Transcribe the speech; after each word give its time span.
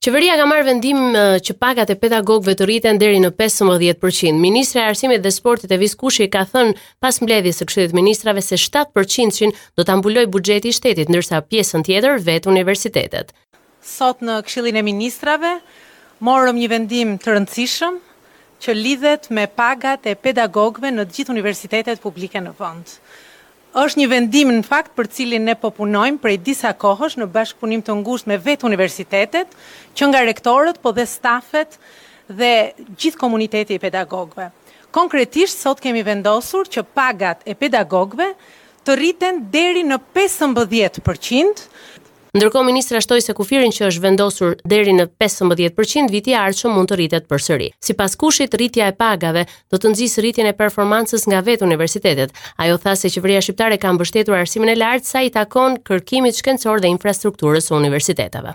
Qeveria 0.00 0.32
ka 0.40 0.46
marrë 0.48 0.64
vendim 0.64 1.00
që 1.44 1.54
pagat 1.60 1.90
e 1.92 1.96
pedagogëve 2.00 2.54
të 2.56 2.64
rriten 2.68 2.96
deri 3.02 3.18
në 3.20 3.34
15%. 3.36 4.38
Ministri 4.40 4.80
i 4.80 4.84
Arsimit 4.88 5.20
dhe 5.20 5.28
Sportit 5.36 5.74
Evis 5.76 5.92
Kushi 6.00 6.24
ka 6.32 6.46
thënë 6.48 6.72
pas 7.04 7.18
mbledhjes 7.20 7.60
së 7.60 7.66
Këshillit 7.68 7.92
të 7.92 7.98
Ministrave 7.98 8.40
se 8.46 8.56
7% 8.62 9.52
do 9.76 9.84
ta 9.84 9.98
mbuloj 10.00 10.24
buxheti 10.32 10.72
i 10.72 10.76
shtetit, 10.78 11.12
ndërsa 11.12 11.42
pjesën 11.50 11.84
tjetër 11.84 12.16
vet 12.30 12.48
universitetet. 12.48 13.34
Sot 13.84 14.24
në 14.24 14.38
Këshillin 14.48 14.80
e 14.80 14.86
Ministrave 14.88 15.52
morëm 16.24 16.56
një 16.62 16.72
vendim 16.78 17.12
të 17.20 17.36
rëndësishëm 17.36 18.00
që 18.64 18.78
lidhet 18.80 19.28
me 19.36 19.44
pagat 19.60 20.08
e 20.08 20.16
pedagogëve 20.16 20.96
në 20.96 21.10
të 21.10 21.18
gjithë 21.18 21.36
universitetet 21.36 22.00
publike 22.06 22.40
në 22.48 22.56
vend 22.62 22.96
është 23.78 23.98
një 24.00 24.06
vendim 24.10 24.50
në 24.50 24.64
fakt 24.66 24.96
për 24.98 25.06
cilin 25.14 25.44
ne 25.46 25.54
po 25.54 25.70
punojmë 25.74 26.18
prej 26.18 26.36
disa 26.42 26.72
kohësh 26.74 27.18
në 27.22 27.28
bashkëpunim 27.34 27.82
të 27.86 27.94
ngushtë 28.00 28.30
me 28.32 28.38
vetë 28.42 28.66
universitetet, 28.66 29.52
që 29.94 30.08
nga 30.10 30.22
rektorët, 30.26 30.80
po 30.82 30.90
dhe 30.92 31.06
stafet 31.06 31.76
dhe 32.30 32.50
gjithë 32.98 33.18
komuniteti 33.20 33.76
i 33.76 33.82
pedagogëve. 33.82 34.50
Konkretisht, 34.90 35.60
sot 35.62 35.78
kemi 35.82 36.02
vendosur 36.02 36.66
që 36.66 36.82
pagat 36.98 37.46
e 37.46 37.54
pedagogëve 37.54 38.32
të 38.86 38.96
rriten 38.98 39.40
deri 39.54 39.84
në 39.86 40.00
15%, 40.18 41.68
Ndërkohë 42.30 42.62
ministra 42.68 43.00
shtoi 43.02 43.24
se 43.24 43.34
kufirin 43.34 43.72
që 43.74 43.88
është 43.88 44.02
vendosur 44.04 44.52
deri 44.70 44.92
në 44.94 45.06
15% 45.24 46.12
viti 46.14 46.30
i 46.30 46.36
ardhshëm 46.38 46.76
mund 46.76 46.92
të 46.92 46.98
rritet 47.00 47.26
përsëri. 47.32 47.70
Sipas 47.82 48.14
kushit, 48.20 48.54
rritja 48.60 48.86
e 48.86 48.94
pagave 49.00 49.42
do 49.74 49.80
të 49.82 49.90
nxjisë 49.96 50.22
rritjen 50.24 50.46
e 50.46 50.54
performancës 50.60 51.26
nga 51.30 51.42
vetë 51.48 51.66
universitetet. 51.66 52.30
Ajo 52.62 52.78
tha 52.84 52.94
se 53.02 53.10
qeveria 53.16 53.42
shqiptare 53.42 53.80
ka 53.82 53.90
mbështetur 53.96 54.38
arsimin 54.38 54.70
e 54.70 54.78
lartë 54.78 55.10
sa 55.10 55.24
i 55.26 55.34
takon 55.40 55.80
kërkimit 55.90 56.38
shkencor 56.38 56.78
dhe 56.86 56.94
infrastrukturës 56.94 57.66
së 57.70 57.80
universiteteve. 57.82 58.54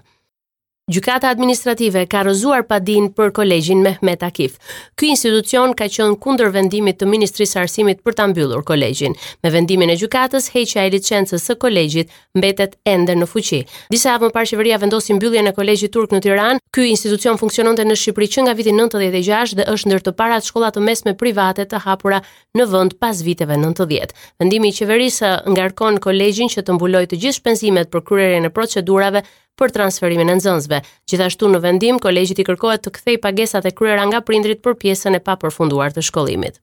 Gjykata 0.85 1.31
administrative 1.33 2.03
ka 2.05 2.19
rrëzuar 2.21 2.61
padinë 2.69 3.07
për 3.17 3.31
kolegjin 3.33 3.79
Mehmet 3.81 4.21
Akif. 4.21 4.59
Ky 4.93 5.07
institucion 5.15 5.71
ka 5.73 5.87
qenë 5.89 6.19
kundër 6.21 6.51
vendimit 6.53 6.99
të 7.01 7.07
Ministrisë 7.09 7.55
së 7.55 7.61
Arsimit 7.63 8.01
për 8.05 8.13
ta 8.19 8.27
mbyllur 8.29 8.61
kolegjin. 8.69 9.15
Me 9.41 9.49
vendimin 9.49 9.89
e 9.89 9.95
gjykatës, 9.97 10.51
heqja 10.53 10.83
e 10.85 10.91
licencës 10.93 11.41
së 11.49 11.55
kolegjit 11.63 12.11
mbetet 12.37 12.75
ende 12.93 13.15
në 13.17 13.25
fuqi. 13.31 13.63
Disa 13.89 14.11
javë 14.13 14.29
më 14.29 14.35
parë 14.37 14.49
qeveria 14.51 14.77
vendosi 14.83 15.17
mbylljen 15.17 15.49
e 15.49 15.53
kolegjit 15.57 15.91
turk 15.97 16.13
në 16.13 16.19
Tiranë. 16.27 16.61
Ky 16.77 16.85
institucion 16.91 17.39
funksiononte 17.41 17.81
në 17.89 17.95
Shqipëri 18.03 18.29
që 18.35 18.45
nga 18.45 18.53
viti 18.61 18.75
96 18.77 19.55
dhe 19.57 19.65
është 19.73 19.89
ndër 19.89 20.05
të 20.05 20.13
parat 20.21 20.45
shkolla 20.45 20.69
të 20.69 20.83
mesme 20.85 21.15
private 21.17 21.65
të 21.71 21.79
hapura 21.87 22.19
në 22.59 22.67
vend 22.75 22.93
pas 23.01 23.23
viteve 23.25 23.57
90. 23.63 24.13
Vendimi 24.37 24.69
i 24.69 24.77
qeverisë 24.77 25.33
ngarkon 25.49 25.97
kolegjin 26.05 26.53
që 26.53 26.61
të 26.69 26.77
mbulojë 26.77 27.09
të 27.15 27.21
gjithë 27.25 27.39
shpenzimet 27.41 27.89
për 27.89 28.05
kryerjen 28.11 28.45
e 28.45 28.53
procedurave 28.59 29.23
për 29.59 29.71
transferimin 29.77 30.29
e 30.33 30.35
nxënësve. 30.39 30.79
Gjithashtu 31.09 31.49
në 31.53 31.61
vendim 31.63 31.99
kolegjit 32.03 32.41
i 32.41 32.45
kërkohet 32.47 32.83
të 32.85 32.93
kthejë 32.97 33.21
pagesat 33.23 33.65
e 33.69 33.73
kryera 33.77 34.05
nga 34.11 34.21
prindrit 34.27 34.61
për 34.65 34.77
pjesën 34.81 35.15
e 35.19 35.23
papërfunduar 35.23 35.95
të 35.95 36.03
shkollimit. 36.09 36.61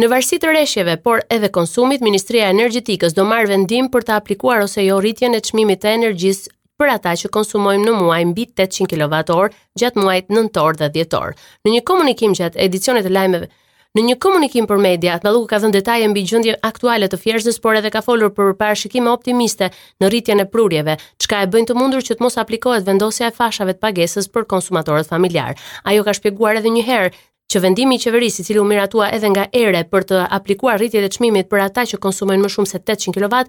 Në 0.00 0.08
varësi 0.08 0.38
të 0.40 0.50
rreshjeve, 0.50 0.96
por 1.04 1.20
edhe 1.30 1.50
konsumit, 1.52 2.00
Ministria 2.02 2.48
e 2.48 2.54
Energjetikës 2.56 3.14
do 3.14 3.26
marr 3.28 3.46
vendim 3.52 3.90
për 3.92 4.06
të 4.08 4.14
aplikuar 4.18 4.64
ose 4.64 4.84
jo 4.86 4.98
rritjen 5.04 5.36
e 5.36 5.42
çmimit 5.44 5.82
të 5.84 5.92
energjisë 5.98 6.50
për 6.80 6.92
ata 6.96 7.12
që 7.20 7.30
konsumojmë 7.36 7.84
në 7.84 7.94
muaj 8.00 8.22
mbi 8.32 8.46
800 8.56 8.88
kWh 9.12 9.52
gjatë 9.78 10.00
muajit 10.02 10.32
nëntor 10.34 10.78
dhe 10.80 10.88
dhjetor. 10.96 11.36
Në 11.64 11.76
një 11.76 11.82
komunikim 11.90 12.32
gjatë 12.34 12.58
edicionit 12.64 13.06
të 13.06 13.12
lajmeve 13.14 13.50
Në 13.92 14.00
një 14.08 14.14
komunikim 14.24 14.64
për 14.64 14.78
media, 14.80 15.16
Atmaluku 15.20 15.44
ka 15.50 15.58
dhënë 15.60 15.74
detaje 15.74 16.06
mbi 16.08 16.22
gjendjen 16.24 16.56
aktuale 16.64 17.10
të 17.12 17.16
Fierzës, 17.20 17.58
por 17.60 17.76
edhe 17.76 17.90
ka 17.92 18.00
folur 18.06 18.30
për 18.32 18.54
parashikime 18.62 19.10
optimiste 19.12 19.66
në 20.00 20.08
rritjen 20.08 20.40
e 20.40 20.46
prurjeve, 20.54 20.94
çka 21.20 21.42
e 21.44 21.48
bën 21.52 21.68
të 21.68 21.76
mundur 21.76 22.00
që 22.06 22.16
të 22.16 22.24
mos 22.24 22.38
aplikohet 22.40 22.86
vendosja 22.88 23.28
e 23.28 23.34
fashave 23.40 23.74
të 23.76 23.82
pagesës 23.84 24.30
për 24.32 24.46
konsumatorët 24.54 25.12
familjar. 25.12 25.60
Ajo 25.84 26.06
ka 26.08 26.16
shpjeguar 26.16 26.62
edhe 26.62 26.72
një 26.72 26.86
herë 26.88 27.10
që 27.52 27.62
vendimi 27.66 27.98
i 27.98 28.00
qeverisë 28.06 28.40
i 28.40 28.46
cili 28.48 28.62
u 28.62 28.64
miratua 28.70 29.10
edhe 29.12 29.28
nga 29.28 29.44
ERE 29.64 29.84
për 29.92 30.08
të 30.14 30.24
aplikuar 30.40 30.80
rritjet 30.80 31.04
e 31.04 31.12
çmimit 31.18 31.52
për 31.52 31.66
ata 31.68 31.84
që 31.92 32.00
konsumojnë 32.06 32.46
më 32.48 32.52
shumë 32.56 32.72
se 32.72 32.78
800 32.80 33.18
kW 33.18 33.44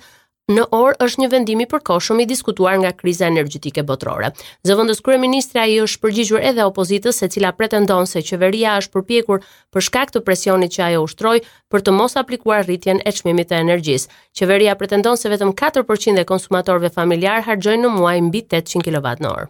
Në 0.52 0.64
orë 0.76 0.94
është 1.06 1.22
një 1.22 1.28
vendim 1.32 1.62
i 1.64 1.66
përkohshëm 1.74 2.18
i 2.20 2.24
diskutuar 2.30 2.74
nga 2.82 2.90
kriza 3.02 3.30
energjetike 3.32 3.84
botërore. 3.92 4.30
Zëvendës 4.68 5.00
kryeministri 5.06 5.62
ai 5.64 5.78
është 5.86 6.02
përgjigjur 6.06 6.44
edhe 6.50 6.66
opozitës, 6.72 7.22
e 7.24 7.30
cila 7.36 7.54
pretendon 7.62 8.04
se 8.14 8.20
qeveria 8.32 8.74
është 8.82 8.94
përpjekur 8.98 9.40
për 9.78 9.88
shkak 9.88 10.12
të 10.18 10.24
presionit 10.28 10.76
që 10.76 10.84
ajo 10.90 11.06
ushtroi 11.08 11.40
për 11.72 11.86
të 11.88 11.96
mos 12.02 12.20
aplikuar 12.26 12.68
rritjen 12.68 13.00
e 13.08 13.16
çmimit 13.22 13.54
të 13.54 13.64
energjisë. 13.64 14.10
Qeveria 14.42 14.76
pretendon 14.84 15.16
se 15.24 15.32
vetëm 15.38 15.56
4% 15.66 16.20
e 16.20 16.28
konsumatorëve 16.36 16.92
familjar 17.00 17.48
harxojnë 17.48 17.88
në 17.88 17.96
muaj 17.96 18.18
mbi 18.28 18.44
800 18.62 18.84
kWh. 19.14 19.48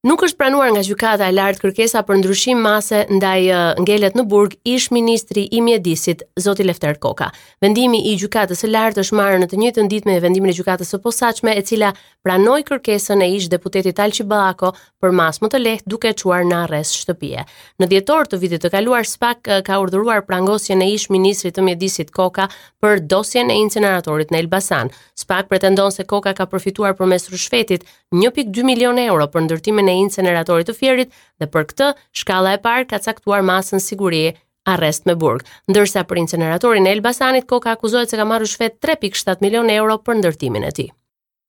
Nuk 0.00 0.22
është 0.24 0.38
pranuar 0.40 0.70
nga 0.72 0.80
gjykata 0.80 1.26
e 1.28 1.32
lartë 1.36 1.60
kërkesa 1.60 2.00
për 2.08 2.18
ndryshim 2.22 2.60
mase 2.64 3.02
ndaj 3.12 3.42
ngelet 3.84 4.14
në 4.16 4.22
burg 4.30 4.54
ish 4.64 4.86
ministri 4.96 5.42
i 5.52 5.60
mjedisit, 5.60 6.22
zoti 6.40 6.64
Lefter 6.64 6.96
Koka. 7.02 7.26
Vendimi 7.60 8.00
i 8.08 8.14
gjykatës 8.16 8.62
së 8.64 8.70
lartë 8.72 9.02
është 9.04 9.18
marrë 9.20 9.42
në 9.42 9.50
të 9.50 9.58
njëjtën 9.60 9.90
ditë 9.92 10.08
me 10.08 10.14
vendimin 10.24 10.54
e 10.54 10.54
gjykatës 10.56 10.94
së 10.94 11.02
posaçme, 11.04 11.52
e 11.52 11.62
cila 11.68 11.90
pranoi 12.24 12.64
kërkesën 12.64 13.20
e 13.20 13.28
ish 13.36 13.50
deputetit 13.52 14.00
Alçi 14.00 14.24
Ballako 14.24 14.72
për 15.04 15.12
mas 15.20 15.42
më 15.44 15.52
të 15.52 15.60
lehtë 15.66 15.92
duke 15.92 16.14
çuar 16.22 16.48
në 16.48 16.62
arrest 16.62 16.96
shtëpie. 17.02 17.44
Në 17.84 17.90
dhjetor 17.92 18.24
të 18.32 18.40
vitit 18.42 18.64
të 18.64 18.72
kaluar, 18.72 19.04
SPAK 19.08 19.52
ka 19.68 19.78
urdhëruar 19.84 20.24
prangosjen 20.28 20.80
e 20.84 20.88
ish 20.96 21.10
ministrit 21.12 21.52
të 21.60 21.66
mjedisit 21.68 22.14
Koka 22.16 22.48
për 22.80 23.04
dosjen 23.04 23.52
e 23.52 23.58
incineratorit 23.66 24.32
në 24.32 24.40
Elbasan. 24.46 24.88
SPAK 25.20 25.52
pretendon 25.52 25.92
se 25.92 26.08
Koka 26.08 26.32
ka 26.40 26.48
përfituar 26.54 26.96
përmes 26.96 27.28
rushfetit 27.32 27.84
1.2 28.16 28.64
milion 28.64 28.96
euro 29.04 29.28
për 29.30 29.44
ndërtimin 29.46 29.89
e 29.90 29.98
inceneratorit 30.04 30.70
të 30.70 30.76
fjerit 30.78 31.14
dhe 31.40 31.48
për 31.54 31.66
këtë 31.72 31.88
shkalla 32.22 32.54
e 32.56 32.62
parë 32.66 32.86
ka 32.92 33.02
caktuar 33.06 33.44
masën 33.50 33.82
sigurie 33.86 34.34
arrest 34.74 35.06
me 35.10 35.16
burg. 35.22 35.44
Ndërsa 35.72 36.04
për 36.10 36.22
inceneratorin 36.24 36.86
e 36.90 36.94
Elbasanit, 36.96 37.48
Koka 37.50 37.74
akuzohet 37.76 38.12
se 38.14 38.20
ka 38.22 38.28
marrë 38.34 38.50
shfet 38.54 38.78
3.7 38.86 39.38
milion 39.46 39.70
euro 39.80 39.98
për 40.08 40.20
ndërtimin 40.22 40.66
e 40.68 40.72
ti. 40.80 40.88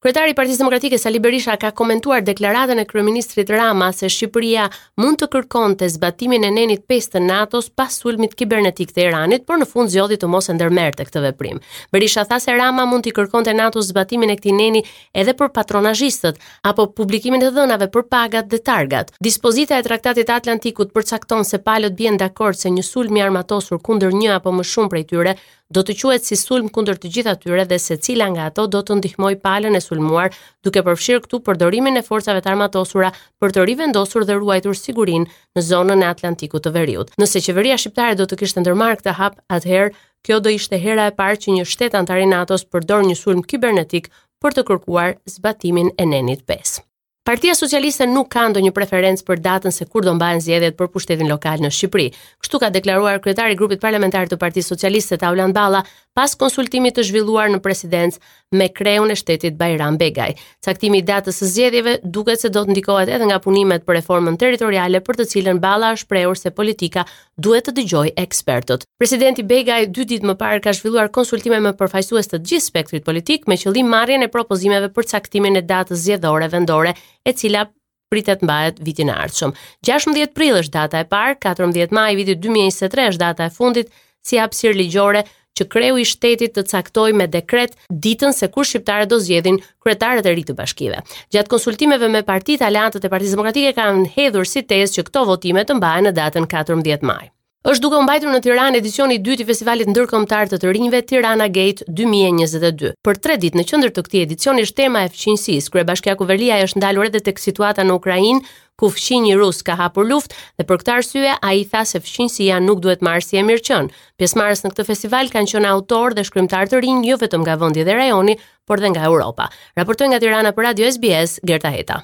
Kryetari 0.02 0.32
i 0.34 0.34
Partisë 0.34 0.58
Demokratike 0.58 0.98
Sali 0.98 1.20
Berisha 1.22 1.54
ka 1.62 1.70
komentuar 1.78 2.24
deklaratën 2.26 2.80
e 2.82 2.86
kryeministrit 2.90 3.50
Rama 3.54 3.92
se 3.94 4.08
Shqipëria 4.10 4.64
mund 4.98 5.20
të 5.22 5.28
kërkonte 5.36 5.86
zbatimin 5.94 6.42
e 6.42 6.50
nenit 6.50 6.88
5 6.90 7.12
të 7.14 7.22
NATO-s 7.22 7.68
pas 7.70 7.94
sulmit 8.02 8.34
kibernetik 8.34 8.96
të 8.96 9.04
Iranit, 9.12 9.44
por 9.46 9.62
në 9.62 9.68
fund 9.70 9.94
zgjodhi 9.94 10.18
të 10.18 10.26
mos 10.34 10.50
e 10.50 10.56
ndërmerrte 10.58 11.06
këtë 11.06 11.22
veprim. 11.28 11.62
Berisha 11.94 12.26
tha 12.26 12.40
se 12.42 12.58
Rama 12.58 12.88
mund 12.90 13.06
të 13.06 13.14
kërkonte 13.20 13.54
NATO-s 13.54 13.92
zbatimin 13.94 14.34
e 14.34 14.40
këtij 14.42 14.58
neni 14.58 14.82
edhe 15.14 15.38
për 15.38 15.54
patronazhistët 15.60 16.42
apo 16.72 16.88
publikimin 16.98 17.46
e 17.46 17.54
dhënave 17.54 17.92
për 17.94 18.08
pagat 18.10 18.50
dhe 18.50 18.58
targat. 18.74 19.14
Dispozita 19.22 19.78
e 19.78 19.86
Traktatit 19.86 20.26
të 20.32 20.40
Atlantikut 20.42 20.98
përcakton 20.98 21.46
se 21.46 21.62
palët 21.62 21.94
bien 22.02 22.18
dakord 22.18 22.58
se 22.58 22.74
një 22.74 22.90
sulm 22.90 23.22
i 23.22 23.28
armatosur 23.30 23.78
kundër 23.86 24.18
një 24.18 24.34
apo 24.42 24.50
më 24.50 24.66
shumë 24.74 24.96
prej 24.96 25.08
tyre 25.14 25.38
Do 25.72 25.86
të 25.88 25.94
quhet 26.02 26.26
si 26.28 26.36
sulm 26.40 26.66
kundër 26.76 26.98
të 27.00 27.10
gjitha 27.16 27.34
tyre 27.40 27.64
dhe 27.70 27.78
secila 27.80 28.26
nga 28.34 28.50
ato 28.50 28.66
do 28.74 28.82
të 28.84 28.98
ndihmoj 29.00 29.30
palën 29.46 29.78
e 29.78 29.80
sulmuar 29.86 30.34
duke 30.68 30.82
përfshirë 30.88 31.22
këtu 31.26 31.40
përdorimin 31.48 32.00
e 32.00 32.04
forcave 32.08 32.42
të 32.44 32.52
armatosura 32.56 33.14
për 33.40 33.56
të 33.56 33.64
rivendosur 33.70 34.28
dhe 34.28 34.36
ruajtur 34.42 34.76
sigurinë 34.82 35.30
në 35.56 35.66
zonën 35.70 36.04
e 36.04 36.10
Atlantikut 36.10 36.68
të 36.68 36.74
Veriut. 36.76 37.16
Nëse 37.24 37.44
qeveria 37.48 37.80
shqiptare 37.86 38.20
do 38.24 38.28
të 38.28 38.42
kishte 38.44 38.66
ndërmarrë 38.66 39.00
këtë 39.04 39.16
hap, 39.22 39.40
atëherë 39.60 39.96
kjo 40.28 40.42
do 40.50 40.56
ishte 40.60 40.84
hera 40.84 41.08
e 41.08 41.16
parë 41.24 41.42
që 41.46 41.56
një 41.62 41.70
shtet 41.74 41.96
antar 42.04 42.20
i 42.20 42.28
NATO-s 42.36 42.68
përdor 42.74 43.08
një 43.08 43.20
sulm 43.24 43.42
kibernetik 43.52 44.12
për 44.44 44.58
të 44.60 44.68
kërkuar 44.72 45.16
zbatimin 45.38 45.96
e 45.96 46.12
nenit 46.18 46.44
5. 46.52 46.82
Partia 47.22 47.54
Socialiste 47.54 48.08
nuk 48.10 48.32
ka 48.34 48.48
ndonjë 48.50 48.72
preferencë 48.74 49.22
për 49.28 49.44
datën 49.46 49.76
se 49.76 49.86
kur 49.86 50.02
do 50.02 50.16
mbahen 50.18 50.42
zgjedhjet 50.42 50.74
për 50.80 50.88
pushtetin 50.90 51.30
lokal 51.30 51.62
në 51.62 51.70
Shqipëri, 51.76 52.08
kështu 52.42 52.60
ka 52.64 52.72
deklaruar 52.74 53.22
kryetari 53.22 53.54
i 53.54 53.60
grupit 53.60 53.84
parlamentar 53.84 54.26
të 54.26 54.40
Partisë 54.42 54.74
Socialiste 54.74 55.20
Taulan 55.22 55.54
Balla 55.54 55.84
pas 56.18 56.34
konsultimit 56.36 56.98
të 56.98 57.06
zhvilluar 57.08 57.52
në 57.54 57.62
presidencë 57.64 58.34
me 58.60 58.66
kreun 58.76 59.14
e 59.14 59.16
shtetit 59.16 59.54
Bajram 59.56 59.96
Begaj. 60.02 60.34
Caktimi 60.66 61.00
i 61.00 61.06
datës 61.08 61.38
së 61.40 61.48
zgjedhjeve 61.52 61.94
duket 62.04 62.42
se 62.42 62.50
do 62.52 62.66
të 62.68 62.74
ndikohet 62.74 63.08
edhe 63.16 63.30
nga 63.30 63.38
punimet 63.40 63.86
për 63.88 64.00
reformën 64.02 64.36
territoriale 64.42 65.00
për 65.06 65.22
të 65.22 65.30
cilën 65.36 65.62
Balla 65.64 65.94
është 65.96 66.08
shprehur 66.08 66.42
se 66.42 66.52
politika 66.52 67.06
duhet 67.38 67.70
të 67.70 67.78
dëgjoj 67.78 68.12
ekspertët. 68.26 68.84
Presidenti 69.00 69.46
Begaj 69.48 69.86
dy 69.94 70.08
ditë 70.16 70.32
më 70.34 70.38
parë 70.42 70.66
ka 70.66 70.74
zhvilluar 70.76 71.14
konsultime 71.16 71.62
me 71.64 71.72
përfaqësues 71.80 72.34
të 72.34 72.42
gjithë 72.50 72.66
spektrit 72.68 73.08
politik 73.08 73.48
me 73.48 73.56
qëllim 73.62 73.88
marrjen 73.94 74.26
e 74.28 74.32
propozimeve 74.36 74.92
për 74.98 75.08
caktimin 75.16 75.62
e 75.62 75.64
datës 75.64 76.04
zgjedhore 76.10 76.52
vendore 76.52 76.92
e 77.26 77.34
cila 77.34 77.66
pritet 78.12 78.42
mbahet 78.44 78.80
vitin 78.86 79.12
e 79.14 79.18
ardhshëm. 79.18 79.54
16 79.88 80.34
prill 80.36 80.58
është 80.62 80.74
data 80.76 81.02
e 81.04 81.08
parë, 81.12 81.38
14 81.46 81.94
maj 81.96 82.10
viti 82.20 82.36
2023 82.46 83.08
është 83.14 83.22
data 83.24 83.48
e 83.48 83.54
fundit 83.58 83.94
si 84.30 84.40
hapësirë 84.42 84.80
ligjore 84.82 85.24
që 85.60 85.66
kreu 85.72 85.98
i 86.00 86.06
shtetit 86.08 86.54
të 86.56 86.64
caktoj 86.72 87.08
me 87.20 87.26
dekret 87.32 87.74
ditën 88.06 88.36
se 88.38 88.48
kur 88.56 88.68
shqiptarët 88.68 89.10
do 89.12 89.20
zgjedhin 89.24 89.60
kryetarët 89.84 90.28
e 90.28 90.34
ri 90.38 90.46
të 90.48 90.56
bashkive. 90.60 91.02
Gjatë 91.36 91.52
konsultimeve 91.52 92.10
me 92.14 92.24
partitë 92.30 92.70
aleatët 92.70 93.06
e 93.06 93.12
Partisë 93.16 93.36
Demokratike 93.38 93.76
kanë 93.82 94.08
hedhur 94.18 94.48
si 94.54 94.64
tezë 94.72 95.00
që 95.00 95.08
këto 95.10 95.26
votime 95.34 95.68
të 95.68 95.78
mbahen 95.80 96.08
në 96.10 96.16
datën 96.24 96.48
14 96.56 97.08
maj. 97.14 97.22
Është 97.62 97.82
duke 97.86 97.94
u 97.94 98.06
mbajtur 98.08 98.32
në 98.34 98.38
Tiranë 98.42 98.78
edicioni 98.82 99.16
i 99.20 99.20
dytë 99.22 99.44
i 99.44 99.46
festivalit 99.46 99.90
ndërkombëtar 99.92 100.50
të 100.50 100.58
të 100.64 100.72
rinjve 100.74 101.02
Tirana 101.06 101.46
Gate 101.54 101.86
2022. 101.94 102.96
Për 103.06 103.20
3 103.22 103.36
ditë 103.44 103.60
në 103.60 103.66
qendër 103.70 103.92
të 103.94 104.04
këtij 104.08 104.22
edicioni 104.26 104.64
është 104.66 104.80
tema 104.80 105.04
e 105.06 105.12
fqinjësisë. 105.14 105.70
Kryebashkiaku 105.76 106.24
Kuveria 106.24 106.58
është 106.66 106.80
ndalur 106.82 107.12
edhe 107.12 107.22
tek 107.28 107.38
situata 107.44 107.86
në 107.86 108.00
Ukrainë, 108.00 108.42
ku 108.82 108.90
fqinji 108.96 109.36
rus 109.38 109.62
ka 109.68 109.76
hapur 109.78 110.10
luftë 110.10 110.34
dhe 110.58 110.66
për 110.72 110.82
këtë 110.82 110.94
arsye 110.98 111.36
ai 111.52 111.62
tha 111.70 111.84
se 111.92 112.02
fqinjësia 112.02 112.58
nuk 112.66 112.82
duhet 112.82 113.06
marrë 113.06 113.28
si 113.30 113.38
e 113.38 113.44
mirëqen. 113.46 113.92
Pjesëmarrës 114.18 114.66
në 114.66 114.72
këtë 114.74 114.88
festival 114.90 115.30
kanë 115.38 115.52
qenë 115.54 115.76
autorë 115.78 116.18
dhe 116.18 116.24
shkrimtarë 116.32 116.72
të 116.74 116.82
rinj, 116.88 117.06
jo 117.12 117.20
vetëm 117.22 117.46
nga 117.46 117.60
vendi 117.62 117.86
dhe 117.86 118.00
rajoni, 118.02 118.40
por 118.66 118.82
edhe 118.82 118.90
nga 118.98 119.06
Europa. 119.14 119.52
Raportoi 119.78 120.10
nga 120.16 120.22
Tirana 120.26 120.58
për 120.58 120.72
Radio 120.72 120.90
SBS 120.98 121.38
Gerta 121.46 121.70
Heta. 121.78 122.02